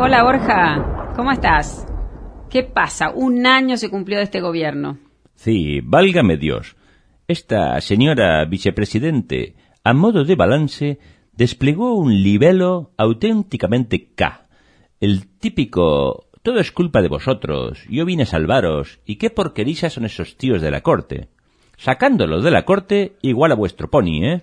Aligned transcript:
Hola 0.00 0.22
Borja, 0.22 1.12
¿cómo 1.16 1.32
estás? 1.32 1.84
¿Qué 2.48 2.62
pasa? 2.62 3.10
Un 3.10 3.44
año 3.48 3.76
se 3.76 3.90
cumplió 3.90 4.18
de 4.18 4.24
este 4.24 4.40
gobierno. 4.40 4.96
Sí, 5.34 5.80
válgame 5.82 6.36
Dios. 6.36 6.76
Esta 7.26 7.80
señora 7.80 8.44
vicepresidente, 8.44 9.56
a 9.82 9.94
modo 9.94 10.22
de 10.22 10.36
balance, 10.36 11.00
desplegó 11.32 11.96
un 11.96 12.22
libelo 12.22 12.92
auténticamente 12.96 14.12
K. 14.14 14.46
El 15.00 15.26
típico 15.26 16.28
todo 16.42 16.60
es 16.60 16.70
culpa 16.70 17.02
de 17.02 17.08
vosotros, 17.08 17.84
yo 17.90 18.04
vine 18.04 18.22
a 18.22 18.26
salvaros, 18.26 19.00
y 19.04 19.16
qué 19.16 19.30
porquerías 19.30 19.92
son 19.92 20.04
esos 20.04 20.36
tíos 20.36 20.62
de 20.62 20.70
la 20.70 20.82
corte. 20.82 21.28
Sacándolo 21.76 22.40
de 22.40 22.52
la 22.52 22.64
corte, 22.64 23.16
igual 23.20 23.50
a 23.50 23.56
vuestro 23.56 23.90
pony, 23.90 24.22
¿eh? 24.22 24.42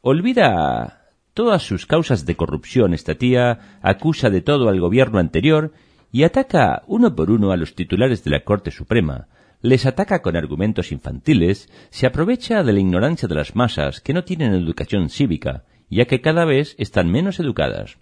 Olvida 0.00 1.03
todas 1.34 1.62
sus 1.62 1.84
causas 1.84 2.24
de 2.24 2.36
corrupción 2.36 2.94
esta 2.94 3.16
tía, 3.16 3.78
acusa 3.82 4.30
de 4.30 4.40
todo 4.40 4.68
al 4.68 4.80
gobierno 4.80 5.18
anterior 5.18 5.72
y 6.12 6.22
ataca 6.22 6.82
uno 6.86 7.14
por 7.14 7.30
uno 7.30 7.50
a 7.50 7.56
los 7.56 7.74
titulares 7.74 8.24
de 8.24 8.30
la 8.30 8.44
Corte 8.44 8.70
Suprema, 8.70 9.26
les 9.60 9.86
ataca 9.86 10.22
con 10.22 10.36
argumentos 10.36 10.92
infantiles, 10.92 11.68
se 11.90 12.06
aprovecha 12.06 12.62
de 12.62 12.72
la 12.72 12.80
ignorancia 12.80 13.26
de 13.26 13.34
las 13.34 13.56
masas 13.56 14.00
que 14.00 14.12
no 14.12 14.22
tienen 14.22 14.54
educación 14.54 15.08
cívica, 15.08 15.64
ya 15.90 16.04
que 16.04 16.20
cada 16.20 16.44
vez 16.44 16.76
están 16.78 17.10
menos 17.10 17.40
educadas. 17.40 17.96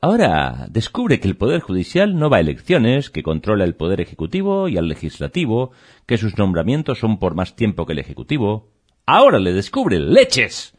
Ahora 0.00 0.66
descubre 0.70 1.20
que 1.20 1.28
el 1.28 1.36
Poder 1.36 1.60
Judicial 1.60 2.16
no 2.16 2.30
va 2.30 2.38
a 2.38 2.40
elecciones, 2.40 3.10
que 3.10 3.22
controla 3.22 3.64
el 3.64 3.74
Poder 3.74 4.00
Ejecutivo 4.00 4.68
y 4.68 4.78
al 4.78 4.88
Legislativo, 4.88 5.72
que 6.06 6.16
sus 6.16 6.38
nombramientos 6.38 7.00
son 7.00 7.18
por 7.18 7.34
más 7.34 7.56
tiempo 7.56 7.84
que 7.84 7.92
el 7.92 7.98
Ejecutivo. 7.98 8.70
Ahora 9.04 9.38
le 9.38 9.52
descubre 9.52 9.98
leches. 9.98 10.74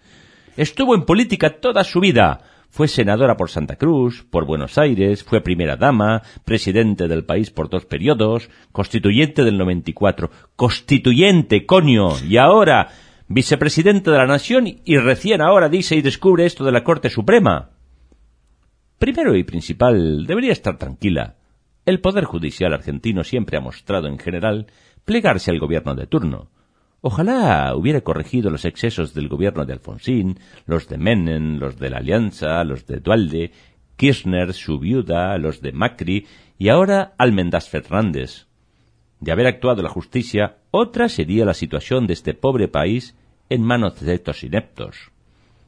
Estuvo 0.58 0.96
en 0.96 1.04
política 1.04 1.62
toda 1.62 1.84
su 1.84 2.00
vida. 2.00 2.42
Fue 2.70 2.88
senadora 2.88 3.36
por 3.36 3.50
Santa 3.50 3.76
Cruz, 3.76 4.26
por 4.30 4.46
Buenos 4.46 4.78
Aires, 4.78 5.24
fue 5.24 5.42
primera 5.42 5.76
dama, 5.76 6.22
presidente 6.46 7.08
del 7.08 7.26
país 7.26 7.52
por 7.52 7.70
dos 7.70 7.86
periodos, 7.86 8.50
constituyente 8.72 9.44
del 9.44 9.58
94. 9.58 10.30
Constituyente, 10.56 11.66
coño. 11.66 12.12
Y 12.26 12.38
ahora, 12.38 12.90
vicepresidente 13.28 14.12
de 14.12 14.18
la 14.18 14.28
Nación 14.28 14.68
y 14.86 14.98
recién 14.98 15.42
ahora 15.42 15.70
dice 15.70 15.96
y 15.96 16.02
descubre 16.02 16.46
esto 16.46 16.64
de 16.64 16.72
la 16.72 16.84
Corte 16.84 17.10
Suprema. 17.10 17.72
Primero 19.00 19.36
y 19.36 19.44
principal, 19.44 20.26
debería 20.26 20.52
estar 20.52 20.78
tranquila. 20.78 21.36
El 21.86 22.00
Poder 22.00 22.26
Judicial 22.26 22.74
argentino 22.74 23.24
siempre 23.24 23.58
ha 23.58 23.62
mostrado 23.62 24.08
en 24.08 24.20
general 24.20 24.68
plegarse 25.04 25.50
al 25.52 25.60
gobierno 25.60 25.96
de 25.96 26.08
turno. 26.08 26.52
Ojalá 27.04 27.74
hubiera 27.76 28.02
corregido 28.02 28.52
los 28.52 28.64
excesos 28.64 29.16
del 29.16 29.28
gobierno 29.28 29.66
de 29.66 29.74
Alfonsín, 29.74 30.40
los 30.68 30.88
de 30.88 31.00
Menem, 31.00 31.58
los 31.58 31.80
de 31.80 31.90
la 31.90 31.98
Alianza, 31.98 32.64
los 32.64 32.86
de 32.86 33.00
Dualde, 33.00 33.52
Kirchner, 33.96 34.54
su 34.54 34.78
viuda, 34.78 35.36
los 35.40 35.62
de 35.62 35.72
Macri 35.72 36.28
y 36.60 36.70
ahora 36.70 37.16
Almendaz 37.18 37.70
Fernández. 37.70 38.46
De 39.20 39.32
haber 39.32 39.48
actuado 39.48 39.82
la 39.82 39.90
justicia, 39.90 40.58
otra 40.70 41.10
sería 41.10 41.44
la 41.44 41.56
situación 41.56 42.06
de 42.06 42.14
este 42.14 42.36
pobre 42.36 42.68
país 42.68 43.16
en 43.50 43.64
manos 43.64 44.00
de 44.00 44.14
estos 44.14 44.44
ineptos. 44.44 45.12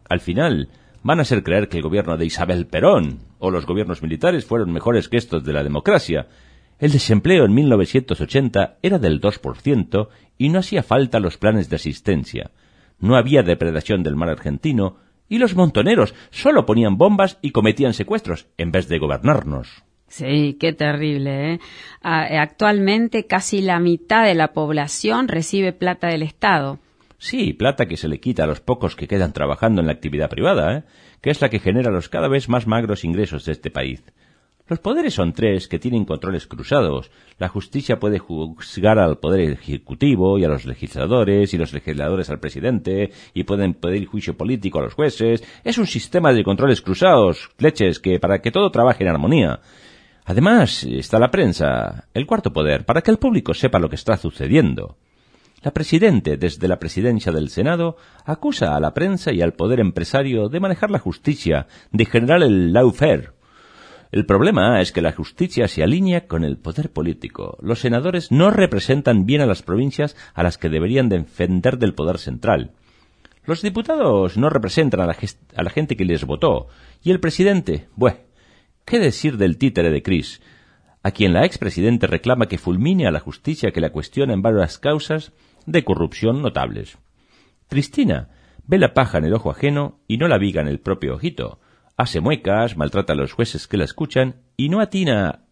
Al 0.08 0.20
final, 0.20 0.70
van 1.02 1.18
a 1.18 1.24
hacer 1.24 1.42
creer 1.42 1.68
que 1.68 1.78
el 1.78 1.84
gobierno 1.84 2.16
de 2.16 2.28
Isabel 2.28 2.68
Perón 2.68 3.20
o 3.40 3.50
los 3.50 3.66
gobiernos 3.66 4.04
militares 4.04 4.46
fueron 4.46 4.72
mejores 4.72 5.10
que 5.10 5.18
estos 5.18 5.44
de 5.44 5.54
la 5.54 5.64
democracia. 5.64 6.28
El 6.80 6.92
desempleo 6.92 7.46
en 7.46 7.54
1980 7.54 8.78
era 8.82 9.00
del 9.00 9.22
2% 9.22 10.08
y 10.38 10.50
no 10.50 10.60
hacía 10.60 10.84
falta 10.84 11.20
los 11.20 11.38
planes 11.38 11.70
de 11.70 11.76
asistencia. 11.76 12.52
No 13.00 13.16
había 13.16 13.44
depredación 13.44 14.04
del 14.04 14.16
mar 14.16 14.30
argentino 14.30 14.98
y 15.30 15.38
los 15.38 15.56
montoneros 15.56 16.14
solo 16.30 16.66
ponían 16.66 16.98
bombas 16.98 17.38
y 17.42 17.52
cometían 17.52 17.94
secuestros 17.94 18.48
en 18.58 18.72
vez 18.72 18.88
de 18.88 19.00
gobernarnos. 19.00 19.84
Sí, 20.08 20.58
qué 20.60 20.74
terrible. 20.74 21.54
¿eh? 21.54 21.60
Actualmente 22.02 23.26
casi 23.26 23.62
la 23.62 23.80
mitad 23.80 24.26
de 24.26 24.36
la 24.36 24.54
población 24.54 25.28
recibe 25.28 25.74
plata 25.74 26.08
del 26.08 26.22
Estado. 26.22 26.80
Sí, 27.18 27.54
plata 27.54 27.88
que 27.88 27.98
se 27.98 28.08
le 28.08 28.20
quita 28.20 28.44
a 28.44 28.48
los 28.48 28.60
pocos 28.60 28.96
que 28.96 29.08
quedan 29.08 29.34
trabajando 29.34 29.82
en 29.82 29.88
la 29.88 29.94
actividad 29.94 30.30
privada, 30.30 30.78
¿eh? 30.78 30.84
que 31.22 31.32
es 31.32 31.42
la 31.42 31.50
que 31.50 31.60
genera 31.60 31.90
los 31.90 32.10
cada 32.10 32.28
vez 32.28 32.48
más 32.48 32.68
magros 32.68 33.04
ingresos 33.04 33.46
de 33.46 33.54
este 33.54 33.72
país. 33.72 34.04
Los 34.66 34.80
poderes 34.80 35.14
son 35.14 35.34
tres 35.34 35.68
que 35.68 35.78
tienen 35.78 36.06
controles 36.06 36.48
cruzados. 36.48 37.12
La 37.38 37.50
justicia 37.50 38.00
puede 38.00 38.20
juzgar 38.20 38.98
al 38.98 39.18
poder 39.18 39.52
ejecutivo 39.52 40.40
y 40.40 40.46
a 40.46 40.48
los 40.48 40.66
legisladores 40.66 41.54
y 41.54 41.58
los 41.58 41.74
legisladores 41.74 42.30
al 42.30 42.40
presidente 42.40 43.12
y 43.34 43.44
pueden 43.44 43.74
pedir 43.74 44.06
juicio 44.06 44.38
político 44.38 44.80
a 44.80 44.84
los 44.84 44.94
jueces. 44.94 45.44
Es 45.66 45.78
un 45.78 45.86
sistema 45.86 46.32
de 46.32 46.46
controles 46.46 46.82
cruzados, 46.82 47.50
leches, 47.58 48.00
que 48.00 48.22
para 48.22 48.40
que 48.42 48.52
todo 48.52 48.72
trabaje 48.72 49.04
en 49.04 49.10
armonía. 49.10 49.60
Además, 50.24 50.86
está 50.86 51.20
la 51.20 51.30
prensa, 51.30 52.08
el 52.14 52.26
cuarto 52.26 52.54
poder, 52.54 52.86
para 52.86 53.02
que 53.02 53.12
el 53.12 53.18
público 53.18 53.54
sepa 53.54 53.80
lo 53.80 53.90
que 53.90 53.96
está 53.96 54.16
sucediendo. 54.16 54.96
La 55.62 55.72
Presidente, 55.72 56.38
desde 56.38 56.70
la 56.70 56.80
presidencia 56.80 57.34
del 57.34 57.50
Senado, 57.50 57.98
acusa 58.26 58.78
a 58.78 58.80
la 58.80 58.94
prensa 58.94 59.34
y 59.34 59.42
al 59.42 59.54
poder 59.54 59.82
empresario 59.82 60.48
de 60.48 60.62
manejar 60.62 60.90
la 60.90 61.00
justicia, 61.00 61.68
de 61.92 62.06
generar 62.06 62.44
el 62.44 62.72
lawfare. 62.72 63.43
El 64.14 64.28
problema 64.28 64.80
es 64.80 64.92
que 64.92 65.02
la 65.02 65.12
justicia 65.12 65.68
se 65.68 65.82
alinea 65.82 66.28
con 66.28 66.44
el 66.44 66.58
poder 66.58 66.92
político. 66.92 67.58
Los 67.64 67.80
senadores 67.80 68.32
no 68.32 68.52
representan 68.52 69.26
bien 69.26 69.42
a 69.42 69.48
las 69.48 69.64
provincias 69.64 70.16
a 70.36 70.44
las 70.44 70.60
que 70.60 70.70
deberían 70.70 71.10
defender 71.10 71.80
del 71.80 71.96
poder 71.96 72.20
central. 72.20 72.74
Los 73.44 73.64
diputados 73.64 74.38
no 74.38 74.52
representan 74.52 75.00
a 75.02 75.08
la, 75.08 75.18
a 75.56 75.64
la 75.64 75.70
gente 75.72 75.98
que 75.98 76.06
les 76.06 76.26
votó. 76.26 76.68
Y 77.02 77.10
el 77.10 77.20
presidente, 77.20 77.88
bueno, 77.96 78.20
¿qué 78.86 79.00
decir 79.00 79.38
del 79.38 79.58
títere 79.58 79.90
de 79.90 80.04
Cris? 80.04 80.42
a 81.02 81.10
quien 81.10 81.34
la 81.34 81.44
expresidente 81.44 82.06
reclama 82.06 82.46
que 82.46 82.60
fulmine 82.60 83.08
a 83.08 83.12
la 83.12 83.20
justicia 83.20 83.72
que 83.72 83.82
la 83.82 83.90
cuestiona 83.90 84.34
en 84.34 84.44
varias 84.44 84.78
causas 84.78 85.34
de 85.66 85.84
corrupción 85.84 86.44
notables. 86.44 87.00
Cristina 87.68 88.30
ve 88.68 88.78
la 88.78 88.94
paja 88.94 89.18
en 89.18 89.26
el 89.26 89.34
ojo 89.34 89.50
ajeno 89.50 90.00
y 90.08 90.18
no 90.18 90.28
la 90.28 90.38
viga 90.38 90.62
en 90.62 90.68
el 90.68 90.80
propio 90.80 91.16
ojito. 91.16 91.60
Hace 91.96 92.22
muecas, 92.22 92.76
maltrata 92.78 93.14
a 93.14 93.16
los 93.16 93.34
jueces 93.34 93.68
que 93.68 93.78
la 93.78 93.86
escuchan 93.86 94.42
y 94.58 94.70
no 94.70 94.82
atina 94.82 95.44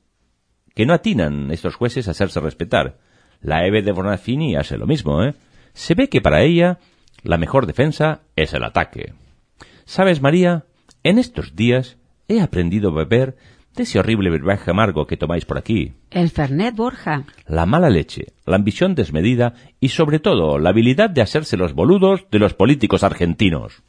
que 0.73 0.85
no 0.85 0.93
atinan 0.93 1.51
estos 1.51 1.75
jueces 1.75 2.07
a 2.07 2.11
hacerse 2.11 2.39
respetar. 2.39 2.97
La 3.41 3.65
Eve 3.65 3.81
de 3.81 3.91
Bonafini 3.91 4.55
hace 4.55 4.77
lo 4.77 4.87
mismo, 4.87 5.23
¿eh? 5.23 5.33
Se 5.73 5.95
ve 5.95 6.09
que 6.09 6.21
para 6.21 6.43
ella 6.43 6.79
la 7.23 7.37
mejor 7.37 7.65
defensa 7.65 8.21
es 8.35 8.53
el 8.53 8.63
ataque. 8.63 9.13
¿Sabes, 9.85 10.21
María? 10.21 10.65
En 11.03 11.17
estos 11.17 11.55
días 11.55 11.97
he 12.27 12.41
aprendido 12.41 12.89
a 12.89 12.95
beber 12.95 13.35
de 13.75 13.83
ese 13.83 13.99
horrible 13.99 14.29
brebaje 14.29 14.69
amargo 14.69 15.07
que 15.07 15.17
tomáis 15.17 15.45
por 15.45 15.57
aquí. 15.57 15.93
El 16.09 16.29
Fernet 16.29 16.75
Borja. 16.75 17.23
La 17.47 17.65
mala 17.65 17.89
leche, 17.89 18.33
la 18.45 18.57
ambición 18.57 18.95
desmedida 18.95 19.53
y 19.79 19.89
sobre 19.89 20.19
todo 20.19 20.59
la 20.59 20.69
habilidad 20.69 21.09
de 21.09 21.21
hacerse 21.21 21.57
los 21.57 21.73
boludos 21.73 22.25
de 22.31 22.39
los 22.39 22.53
políticos 22.53 23.03
argentinos. 23.03 23.81